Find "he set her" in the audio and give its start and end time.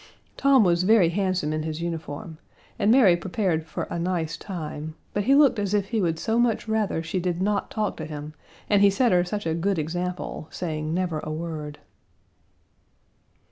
8.81-9.23